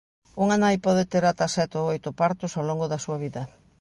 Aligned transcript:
Unha 0.43 0.57
nai 0.63 0.77
pode 0.85 1.03
ter 1.11 1.23
ata 1.31 1.47
sete 1.55 1.75
ou 1.81 1.85
oito 1.93 2.09
partos 2.21 2.51
ao 2.53 2.67
longo 2.69 2.85
da 2.91 3.03
súa 3.05 3.17
vida. 3.25 3.41